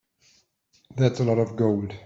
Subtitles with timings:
[0.95, 1.93] That's a lot of gold.